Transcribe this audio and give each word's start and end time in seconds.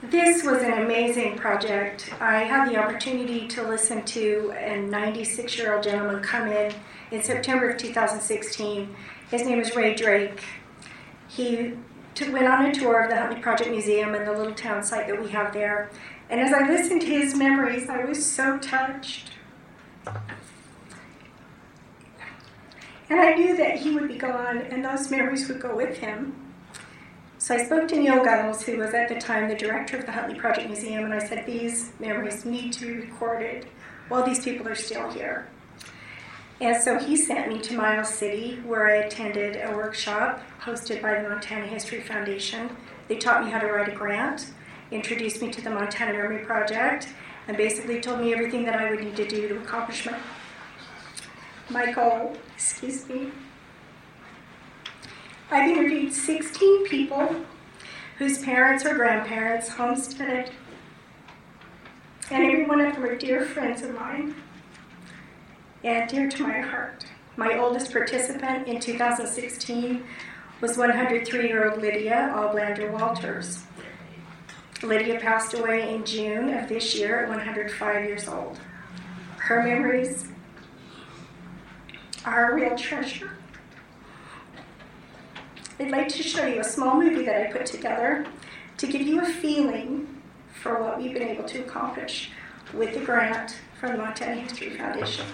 This 0.00 0.44
was 0.44 0.62
an 0.62 0.74
amazing 0.74 1.38
project. 1.38 2.12
I 2.20 2.44
had 2.44 2.70
the 2.70 2.76
opportunity 2.76 3.48
to 3.48 3.66
listen 3.66 4.04
to 4.04 4.54
a 4.56 4.80
96 4.80 5.58
year 5.58 5.74
old 5.74 5.82
gentleman 5.82 6.22
come 6.22 6.46
in 6.46 6.72
in 7.10 7.20
September 7.20 7.70
of 7.70 7.78
2016. 7.78 8.94
His 9.28 9.44
name 9.44 9.58
is 9.58 9.74
Ray 9.74 9.96
Drake. 9.96 10.44
He 11.26 11.74
took, 12.14 12.32
went 12.32 12.46
on 12.46 12.66
a 12.66 12.72
tour 12.72 13.00
of 13.00 13.10
the 13.10 13.16
Huntley 13.16 13.40
Project 13.40 13.70
Museum 13.70 14.14
and 14.14 14.24
the 14.24 14.32
little 14.32 14.54
town 14.54 14.84
site 14.84 15.08
that 15.08 15.20
we 15.20 15.30
have 15.30 15.52
there. 15.52 15.90
And 16.30 16.40
as 16.40 16.52
I 16.52 16.68
listened 16.68 17.00
to 17.00 17.08
his 17.08 17.34
memories, 17.34 17.88
I 17.88 18.04
was 18.04 18.24
so 18.24 18.56
touched. 18.58 19.32
And 23.10 23.18
I 23.20 23.34
knew 23.34 23.56
that 23.56 23.78
he 23.78 23.96
would 23.96 24.06
be 24.06 24.16
gone 24.16 24.58
and 24.58 24.84
those 24.84 25.10
memories 25.10 25.48
would 25.48 25.60
go 25.60 25.74
with 25.74 25.96
him. 25.96 26.47
So 27.48 27.54
I 27.54 27.64
spoke 27.64 27.88
to 27.88 27.96
Neil 27.96 28.22
Gunnels, 28.22 28.62
who 28.62 28.76
was 28.76 28.92
at 28.92 29.08
the 29.08 29.14
time 29.14 29.48
the 29.48 29.54
director 29.54 29.96
of 29.96 30.04
the 30.04 30.12
Huntley 30.12 30.34
Project 30.34 30.68
Museum, 30.68 31.06
and 31.06 31.14
I 31.14 31.26
said, 31.26 31.46
These 31.46 31.92
memories 31.98 32.44
need 32.44 32.74
to 32.74 32.84
be 32.84 32.92
recorded 32.92 33.66
while 34.08 34.22
these 34.22 34.44
people 34.44 34.68
are 34.68 34.74
still 34.74 35.10
here. 35.10 35.48
And 36.60 36.76
so 36.76 36.98
he 36.98 37.16
sent 37.16 37.48
me 37.48 37.58
to 37.60 37.74
Miles 37.74 38.10
City, 38.10 38.60
where 38.66 38.88
I 38.88 38.96
attended 38.96 39.56
a 39.64 39.74
workshop 39.74 40.42
hosted 40.60 41.00
by 41.00 41.22
the 41.22 41.26
Montana 41.26 41.66
History 41.66 42.02
Foundation. 42.02 42.68
They 43.08 43.16
taught 43.16 43.42
me 43.42 43.50
how 43.50 43.60
to 43.60 43.68
write 43.68 43.88
a 43.88 43.96
grant, 43.96 44.52
introduced 44.90 45.40
me 45.40 45.50
to 45.50 45.62
the 45.62 45.70
Montana 45.70 46.12
Memory 46.12 46.44
Project, 46.44 47.08
and 47.46 47.56
basically 47.56 48.02
told 48.02 48.20
me 48.20 48.34
everything 48.34 48.66
that 48.66 48.78
I 48.78 48.90
would 48.90 49.02
need 49.02 49.16
to 49.16 49.26
do 49.26 49.48
to 49.48 49.56
accomplish 49.56 50.04
my, 50.04 50.18
my 51.70 51.92
goal. 51.92 52.36
Excuse 52.56 53.08
me. 53.08 53.30
I've 55.50 55.70
interviewed 55.70 56.12
16 56.12 56.86
people 56.88 57.26
whose 58.18 58.40
parents 58.40 58.84
or 58.84 58.94
grandparents 58.94 59.68
homesteaded, 59.68 60.50
and 62.30 62.44
every 62.44 62.66
one 62.66 62.82
of 62.82 62.94
them 62.94 63.04
are 63.04 63.16
dear 63.16 63.46
friends 63.46 63.80
of 63.82 63.94
mine 63.94 64.34
and 65.82 66.06
dear 66.10 66.28
to 66.28 66.42
my 66.46 66.60
heart. 66.60 67.06
My 67.38 67.56
oldest 67.56 67.92
participant 67.92 68.68
in 68.68 68.78
2016 68.78 70.04
was 70.60 70.76
103 70.76 71.48
year 71.48 71.70
old 71.70 71.80
Lydia 71.80 72.30
Alblander 72.34 72.90
Walters. 72.90 73.64
Lydia 74.82 75.18
passed 75.18 75.54
away 75.54 75.94
in 75.94 76.04
June 76.04 76.52
of 76.52 76.68
this 76.68 76.94
year 76.94 77.22
at 77.22 77.28
105 77.30 78.04
years 78.04 78.28
old. 78.28 78.58
Her 79.38 79.62
memories 79.62 80.28
are 82.26 82.50
a 82.50 82.54
real 82.54 82.76
treasure. 82.76 83.37
I'd 85.80 85.90
like 85.92 86.08
to 86.08 86.22
show 86.24 86.44
you 86.44 86.60
a 86.60 86.64
small 86.64 87.00
movie 87.00 87.24
that 87.24 87.40
I 87.40 87.52
put 87.52 87.66
together 87.66 88.26
to 88.78 88.86
give 88.86 89.02
you 89.02 89.20
a 89.20 89.26
feeling 89.26 90.08
for 90.60 90.82
what 90.82 90.98
we've 90.98 91.12
been 91.12 91.28
able 91.28 91.44
to 91.44 91.60
accomplish 91.60 92.30
with 92.74 92.94
the 92.94 93.00
grant 93.00 93.56
from 93.78 93.92
the 93.92 93.98
Montana 93.98 94.40
History 94.40 94.70
Foundation. 94.70 95.24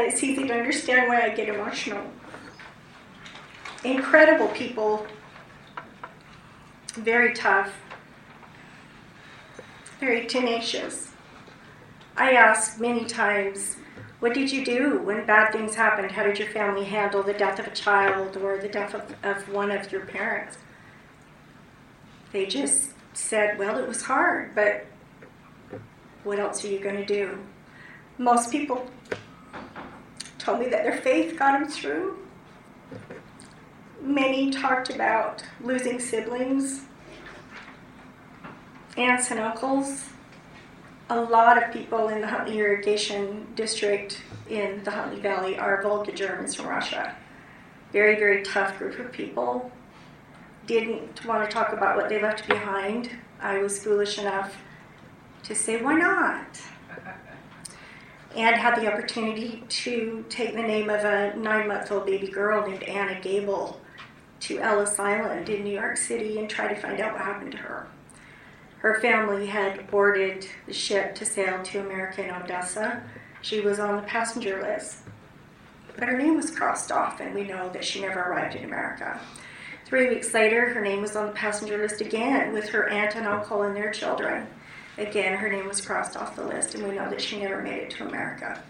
It's 0.00 0.22
easy 0.22 0.46
to 0.46 0.54
understand 0.54 1.08
why 1.08 1.22
I 1.22 1.30
get 1.30 1.48
emotional. 1.48 2.04
Incredible 3.84 4.48
people, 4.48 5.06
very 6.94 7.32
tough, 7.34 7.72
very 10.00 10.26
tenacious. 10.26 11.12
I 12.16 12.32
asked 12.32 12.80
many 12.80 13.04
times, 13.04 13.76
what 14.20 14.34
did 14.34 14.50
you 14.50 14.64
do 14.64 14.98
when 14.98 15.24
bad 15.26 15.52
things 15.52 15.74
happened? 15.76 16.10
How 16.10 16.24
did 16.24 16.38
your 16.38 16.48
family 16.48 16.84
handle 16.84 17.22
the 17.22 17.32
death 17.32 17.60
of 17.60 17.68
a 17.68 17.70
child 17.70 18.36
or 18.36 18.58
the 18.58 18.68
death 18.68 18.94
of, 18.94 19.14
of 19.22 19.48
one 19.48 19.70
of 19.70 19.92
your 19.92 20.04
parents? 20.04 20.58
They 22.32 22.46
just 22.46 22.90
said, 23.14 23.58
well, 23.58 23.78
it 23.78 23.86
was 23.86 24.02
hard, 24.02 24.54
but 24.54 24.86
what 26.24 26.38
else 26.38 26.64
are 26.64 26.68
you 26.68 26.80
going 26.80 26.96
to 26.96 27.06
do? 27.06 27.38
Most 28.18 28.50
people 28.50 28.90
told 30.48 30.60
me 30.60 30.68
that 30.68 30.82
their 30.82 30.96
faith 30.96 31.38
got 31.38 31.60
them 31.60 31.68
through. 31.68 32.16
Many 34.00 34.50
talked 34.50 34.88
about 34.88 35.44
losing 35.62 36.00
siblings, 36.00 36.86
aunts 38.96 39.30
and 39.30 39.40
uncles. 39.40 40.06
A 41.10 41.20
lot 41.20 41.62
of 41.62 41.70
people 41.70 42.08
in 42.08 42.22
the 42.22 42.26
Huntley 42.26 42.58
Irrigation 42.58 43.46
District 43.56 44.22
in 44.48 44.82
the 44.84 44.90
Huntley 44.90 45.20
Valley 45.20 45.58
are 45.58 45.82
Volga 45.82 46.12
Germans 46.12 46.54
from 46.54 46.66
Russia. 46.66 47.14
Very, 47.92 48.16
very 48.16 48.42
tough 48.42 48.78
group 48.78 48.98
of 48.98 49.12
people. 49.12 49.70
Didn't 50.66 51.26
want 51.26 51.44
to 51.44 51.54
talk 51.54 51.74
about 51.74 51.94
what 51.94 52.08
they 52.08 52.22
left 52.22 52.48
behind. 52.48 53.10
I 53.38 53.58
was 53.58 53.84
foolish 53.84 54.18
enough 54.18 54.56
to 55.42 55.54
say, 55.54 55.82
why 55.82 55.96
not? 55.96 56.58
And 58.36 58.56
had 58.56 58.80
the 58.80 58.92
opportunity 58.92 59.64
to 59.68 60.24
take 60.28 60.54
the 60.54 60.62
name 60.62 60.90
of 60.90 61.04
a 61.04 61.34
nine 61.36 61.66
month 61.66 61.90
old 61.90 62.06
baby 62.06 62.28
girl 62.28 62.68
named 62.68 62.82
Anna 62.84 63.20
Gable 63.20 63.80
to 64.40 64.58
Ellis 64.60 64.98
Island 64.98 65.48
in 65.48 65.64
New 65.64 65.74
York 65.74 65.96
City 65.96 66.38
and 66.38 66.48
try 66.48 66.68
to 66.72 66.80
find 66.80 67.00
out 67.00 67.14
what 67.14 67.22
happened 67.22 67.52
to 67.52 67.58
her. 67.58 67.88
Her 68.78 69.00
family 69.00 69.46
had 69.46 69.90
boarded 69.90 70.46
the 70.66 70.72
ship 70.72 71.14
to 71.16 71.24
sail 71.24 71.62
to 71.62 71.80
America 71.80 72.24
in 72.24 72.34
Odessa. 72.34 73.02
She 73.42 73.60
was 73.60 73.80
on 73.80 73.96
the 73.96 74.02
passenger 74.02 74.62
list, 74.62 74.98
but 75.96 76.08
her 76.08 76.16
name 76.16 76.36
was 76.36 76.50
crossed 76.50 76.92
off, 76.92 77.20
and 77.20 77.34
we 77.34 77.42
know 77.42 77.70
that 77.70 77.84
she 77.84 78.00
never 78.00 78.20
arrived 78.20 78.54
in 78.54 78.64
America. 78.64 79.20
Three 79.84 80.08
weeks 80.08 80.32
later, 80.32 80.68
her 80.74 80.80
name 80.80 81.00
was 81.00 81.16
on 81.16 81.26
the 81.26 81.32
passenger 81.32 81.78
list 81.78 82.00
again 82.00 82.52
with 82.52 82.68
her 82.68 82.88
aunt 82.88 83.16
and 83.16 83.26
uncle 83.26 83.62
and 83.62 83.74
their 83.74 83.90
children. 83.90 84.46
Again, 84.98 85.36
her 85.36 85.48
name 85.48 85.68
was 85.68 85.80
crossed 85.80 86.16
off 86.16 86.34
the 86.34 86.44
list, 86.44 86.74
and 86.74 86.86
we 86.86 86.96
know 86.96 87.08
that 87.08 87.20
she 87.20 87.40
never 87.40 87.62
made 87.62 87.78
it 87.78 87.90
to 87.90 88.06
America. 88.06 88.60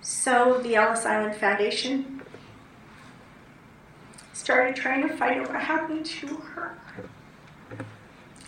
So 0.00 0.58
the 0.62 0.74
Ellis 0.74 1.06
Island 1.06 1.36
Foundation 1.36 2.22
started 4.32 4.74
trying 4.74 5.06
to 5.06 5.16
find 5.16 5.40
out 5.40 5.52
what 5.52 5.62
happened 5.62 6.06
to 6.06 6.26
her. 6.26 6.76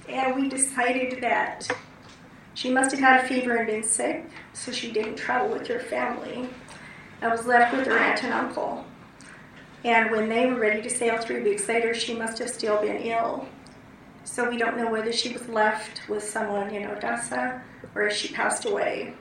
And 0.09 0.35
we 0.35 0.49
decided 0.49 1.21
that 1.23 1.69
she 2.55 2.71
must 2.71 2.91
have 2.91 3.01
had 3.01 3.25
a 3.25 3.29
fever 3.29 3.57
and 3.57 3.69
been 3.69 3.85
sick, 3.85 4.25
so 4.53 4.73
she 4.73 4.91
didn't 4.91 5.15
travel 5.15 5.49
with 5.49 5.69
her 5.69 5.79
family. 5.79 6.49
I 7.23 7.29
was 7.29 7.47
left 7.47 7.77
with 7.77 7.87
her 7.87 7.99
aunt 7.99 8.25
and 8.25 8.33
uncle. 8.33 8.85
And 9.85 10.11
when 10.11 10.29
they 10.29 10.47
were 10.47 10.59
ready 10.59 10.83
to 10.83 10.91
sail 10.91 11.19
three 11.19 11.43
weeks 11.43 11.69
later, 11.69 11.95
she 11.95 12.15
must 12.15 12.39
have 12.39 12.51
still 12.51 12.81
been 12.81 12.97
ill. 12.97 13.47
So 14.31 14.49
we 14.49 14.59
don't 14.59 14.77
know 14.77 14.89
whether 14.89 15.13
she 15.13 15.33
was 15.33 15.49
left 15.49 16.09
with 16.09 16.23
someone 16.23 16.71
in 16.71 16.87
Odessa 16.87 17.61
or 17.97 18.07
if 18.07 18.15
she 18.15 18.33
passed 18.33 18.65
away. 18.65 19.13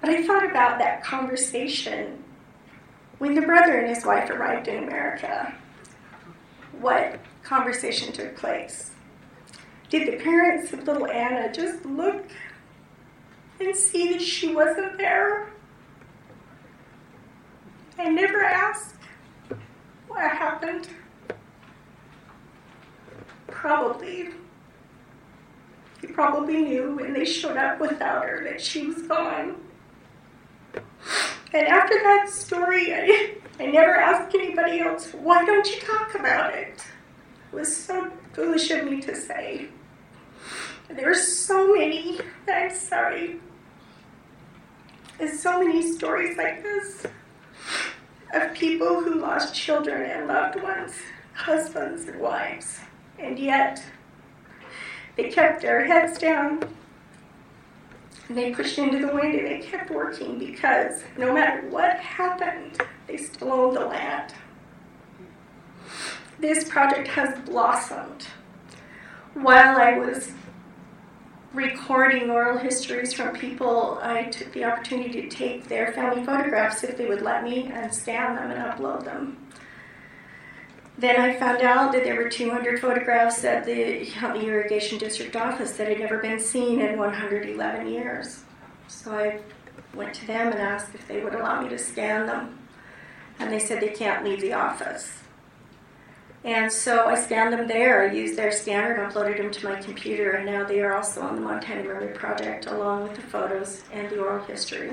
But 0.00 0.10
I 0.10 0.26
thought 0.26 0.44
about 0.44 0.80
that 0.80 1.04
conversation 1.04 2.24
when 3.18 3.36
the 3.36 3.42
brother 3.42 3.78
and 3.78 3.88
his 3.88 4.04
wife 4.04 4.28
arrived 4.28 4.66
in 4.66 4.82
America. 4.82 5.54
What 6.80 7.20
conversation 7.44 8.12
took 8.12 8.36
place? 8.36 8.90
Did 9.88 10.08
the 10.08 10.24
parents 10.24 10.72
of 10.72 10.82
little 10.88 11.06
Anna 11.06 11.52
just 11.52 11.84
look 11.84 12.32
and 13.60 13.76
see 13.76 14.14
that 14.14 14.20
she 14.20 14.52
wasn't 14.52 14.98
there? 14.98 15.52
And 17.98 18.16
never 18.16 18.42
ask 18.42 18.98
what 20.08 20.28
happened? 20.28 20.88
Probably. 23.46 24.30
He 26.00 26.06
probably 26.08 26.62
knew 26.62 26.96
when 26.96 27.12
they 27.12 27.24
showed 27.24 27.56
up 27.56 27.80
without 27.80 28.24
her 28.24 28.44
that 28.44 28.60
she 28.60 28.86
was 28.86 29.02
gone. 29.02 29.56
And 31.52 31.66
after 31.68 31.94
that 31.94 32.28
story, 32.28 32.92
I, 32.92 33.36
I 33.60 33.66
never 33.66 33.94
asked 33.94 34.34
anybody 34.34 34.80
else, 34.80 35.12
why 35.12 35.44
don't 35.44 35.66
you 35.72 35.80
talk 35.80 36.14
about 36.14 36.54
it? 36.54 36.84
It 37.52 37.56
was 37.56 37.74
so 37.74 38.10
foolish 38.32 38.70
of 38.70 38.84
me 38.84 39.00
to 39.02 39.14
say. 39.14 39.68
There 40.88 41.10
are 41.10 41.14
so 41.14 41.74
many, 41.74 42.18
I'm 42.48 42.74
sorry. 42.74 43.40
There's 45.18 45.40
so 45.40 45.60
many 45.60 45.92
stories 45.92 46.36
like 46.36 46.62
this 46.62 47.06
of 48.34 48.52
people 48.52 49.00
who 49.00 49.20
lost 49.20 49.54
children 49.54 50.10
and 50.10 50.26
loved 50.26 50.60
ones, 50.60 50.92
husbands 51.34 52.08
and 52.08 52.20
wives, 52.20 52.80
and 53.18 53.38
yet 53.38 53.82
they 55.16 55.30
kept 55.30 55.62
their 55.62 55.84
heads 55.84 56.18
down 56.18 56.62
and 58.28 58.38
they 58.38 58.52
pushed 58.52 58.78
into 58.78 58.98
the 58.98 59.12
wind 59.12 59.34
and 59.34 59.46
they 59.46 59.58
kept 59.58 59.90
working 59.90 60.38
because 60.38 61.02
no 61.18 61.32
matter 61.32 61.68
what 61.68 61.96
happened, 61.98 62.80
they 63.06 63.16
still 63.16 63.52
owned 63.52 63.76
the 63.76 63.84
land. 63.84 64.32
This 66.38 66.64
project 66.64 67.08
has 67.08 67.38
blossomed. 67.40 68.26
While 69.34 69.76
I 69.78 69.98
was 69.98 70.32
recording 71.52 72.30
oral 72.30 72.58
histories 72.58 73.12
from 73.12 73.36
people, 73.36 73.98
I 74.02 74.24
took 74.24 74.52
the 74.52 74.64
opportunity 74.64 75.22
to 75.22 75.28
take 75.28 75.68
their 75.68 75.92
family 75.92 76.24
photographs 76.24 76.82
if 76.82 76.96
they 76.96 77.06
would 77.06 77.22
let 77.22 77.44
me 77.44 77.70
and 77.72 77.94
scan 77.94 78.36
them 78.36 78.50
and 78.50 78.60
upload 78.60 79.04
them. 79.04 79.43
Then 80.96 81.20
I 81.20 81.36
found 81.36 81.62
out 81.62 81.92
that 81.92 82.04
there 82.04 82.14
were 82.14 82.28
200 82.28 82.80
photographs 82.80 83.44
at 83.44 83.64
the 83.64 84.04
Huntley 84.06 84.46
Irrigation 84.46 84.96
District 84.96 85.34
office 85.34 85.72
that 85.72 85.88
had 85.88 85.98
never 85.98 86.18
been 86.18 86.38
seen 86.38 86.80
in 86.80 86.98
111 86.98 87.88
years. 87.88 88.44
So 88.86 89.12
I 89.12 89.40
went 89.92 90.14
to 90.14 90.26
them 90.26 90.52
and 90.52 90.60
asked 90.60 90.94
if 90.94 91.06
they 91.08 91.22
would 91.22 91.34
allow 91.34 91.60
me 91.60 91.68
to 91.70 91.78
scan 91.78 92.26
them. 92.26 92.58
And 93.40 93.52
they 93.52 93.58
said 93.58 93.80
they 93.80 93.88
can't 93.88 94.24
leave 94.24 94.40
the 94.40 94.52
office. 94.52 95.18
And 96.44 96.70
so 96.70 97.06
I 97.06 97.14
scanned 97.14 97.54
them 97.54 97.66
there. 97.66 98.08
I 98.08 98.12
used 98.12 98.36
their 98.36 98.52
scanner 98.52 98.92
and 98.92 99.10
uploaded 99.10 99.38
them 99.38 99.50
to 99.50 99.68
my 99.68 99.80
computer, 99.80 100.32
and 100.32 100.46
now 100.46 100.62
they 100.62 100.80
are 100.82 100.94
also 100.94 101.22
on 101.22 101.36
the 101.36 101.40
Montana 101.40 101.82
Memory 101.82 102.08
Project 102.08 102.66
along 102.66 103.04
with 103.04 103.14
the 103.14 103.22
photos 103.22 103.82
and 103.92 104.10
the 104.10 104.18
oral 104.18 104.44
history. 104.44 104.92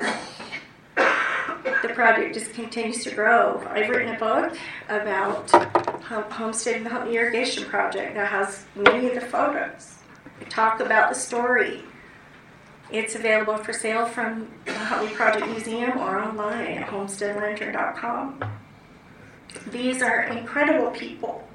The 0.95 1.91
project 1.93 2.33
just 2.33 2.53
continues 2.53 3.03
to 3.03 3.11
grow. 3.11 3.61
I've 3.69 3.89
written 3.89 4.15
a 4.15 4.19
book 4.19 4.57
about 4.87 5.51
homesteading 6.11 6.83
and 6.83 6.91
Huntley 6.91 7.15
Irrigation 7.15 7.65
Project 7.65 8.15
that 8.15 8.27
has 8.27 8.65
many 8.75 9.07
of 9.07 9.15
the 9.15 9.21
photos. 9.21 9.95
I 10.39 10.43
talk 10.45 10.79
about 10.79 11.09
the 11.09 11.15
story. 11.15 11.83
It's 12.91 13.15
available 13.15 13.57
for 13.57 13.71
sale 13.71 14.05
from 14.05 14.51
the 14.65 14.73
Huntley 14.73 15.13
Project 15.13 15.47
Museum 15.47 15.97
or 15.97 16.19
online 16.19 16.67
at 16.67 16.89
homesteadlantern.com. 16.89 18.43
These 19.71 20.01
are 20.01 20.23
incredible 20.23 20.91
people 20.91 21.47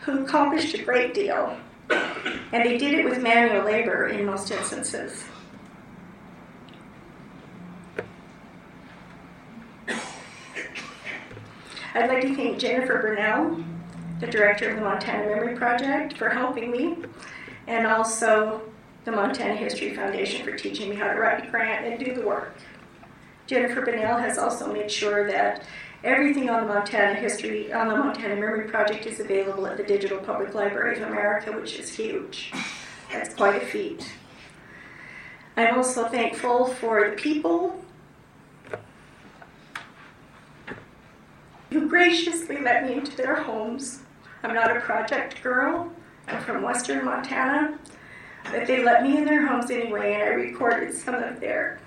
who 0.00 0.24
accomplished 0.24 0.74
a 0.74 0.82
great 0.82 1.14
deal, 1.14 1.56
and 1.90 2.64
they 2.64 2.78
did 2.78 2.94
it 2.94 3.04
with 3.04 3.20
manual 3.20 3.64
labor 3.64 4.08
in 4.08 4.24
most 4.24 4.50
instances. 4.50 5.24
I'd 11.94 12.08
like 12.08 12.22
to 12.22 12.34
thank 12.34 12.58
Jennifer 12.58 13.02
Birnel, 13.02 13.64
the 14.20 14.26
director 14.26 14.70
of 14.70 14.76
the 14.76 14.82
Montana 14.82 15.26
Memory 15.26 15.56
Project, 15.56 16.16
for 16.16 16.28
helping 16.28 16.70
me, 16.70 16.96
and 17.66 17.86
also 17.86 18.62
the 19.04 19.12
Montana 19.12 19.56
History 19.56 19.94
Foundation 19.94 20.44
for 20.44 20.56
teaching 20.56 20.90
me 20.90 20.96
how 20.96 21.12
to 21.12 21.18
write 21.18 21.46
a 21.46 21.50
grant 21.50 21.86
and 21.86 22.04
do 22.04 22.14
the 22.14 22.26
work. 22.26 22.56
Jennifer 23.46 23.82
Birnel 23.82 24.20
has 24.20 24.38
also 24.38 24.72
made 24.72 24.90
sure 24.90 25.26
that 25.26 25.64
Everything 26.02 26.48
on 26.48 26.66
the 26.66 26.72
Montana 26.72 27.12
History, 27.12 27.70
on 27.74 27.88
the 27.88 27.94
Montana 27.94 28.34
Memory 28.34 28.70
Project 28.70 29.04
is 29.04 29.20
available 29.20 29.66
at 29.66 29.76
the 29.76 29.82
Digital 29.82 30.16
Public 30.16 30.54
Library 30.54 30.96
of 30.96 31.06
America, 31.06 31.52
which 31.52 31.78
is 31.78 31.94
huge. 31.94 32.52
That's 33.12 33.34
quite 33.34 33.62
a 33.62 33.66
feat. 33.66 34.10
I'm 35.58 35.76
also 35.76 36.08
thankful 36.08 36.68
for 36.68 37.10
the 37.10 37.16
people 37.16 37.84
who 41.70 41.88
graciously 41.88 42.60
let 42.60 42.86
me 42.86 42.94
into 42.94 43.16
their 43.16 43.36
homes. 43.36 44.00
I'm 44.42 44.54
not 44.54 44.76
a 44.76 44.80
project 44.80 45.42
girl, 45.42 45.92
I'm 46.26 46.42
from 46.42 46.62
western 46.62 47.04
Montana, 47.04 47.78
but 48.50 48.66
they 48.66 48.82
let 48.82 49.02
me 49.02 49.16
in 49.16 49.24
their 49.24 49.46
homes 49.46 49.70
anyway, 49.70 50.14
and 50.14 50.22
I 50.22 50.26
recorded 50.28 50.94
some 50.94 51.14
of 51.14 51.40
their 51.40 51.80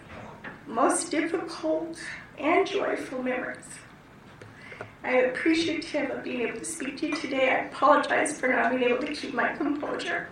most 0.68 1.12
difficult 1.12 2.00
and 2.38 2.66
joyful 2.66 3.22
memories. 3.22 3.66
I 5.04 5.12
am 5.12 5.30
appreciative 5.32 6.24
being 6.24 6.42
able 6.48 6.60
to 6.60 6.66
speak 6.66 6.98
to 7.00 7.08
you 7.08 7.16
today. 7.16 7.50
I 7.50 7.66
apologize 7.66 8.40
for 8.40 8.48
not 8.48 8.72
being 8.72 8.84
able 8.84 9.00
to 9.00 9.14
keep 9.14 9.34
my 9.34 9.54
composure. 9.54 10.30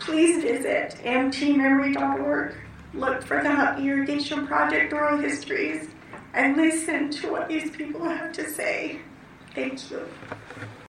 Please 0.00 0.42
visit 0.42 0.96
mtmemory.org, 1.04 2.54
look 2.94 3.22
for 3.22 3.42
the 3.42 3.76
Irrigation 3.78 4.46
Project 4.46 4.92
oral 4.92 5.18
histories, 5.18 5.88
and 6.36 6.56
listen 6.56 7.10
to 7.10 7.32
what 7.32 7.48
these 7.48 7.70
people 7.70 8.04
have 8.04 8.32
to 8.34 8.48
say. 8.48 9.00
Thank 9.54 9.90
you. 9.90 10.06